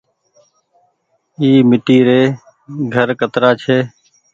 اي 1.39 1.49
ميٽي 1.69 1.97
ري 2.07 2.21
گهر 2.93 3.09
ڪترآ 3.19 3.51
ڇي۔ 3.61 3.77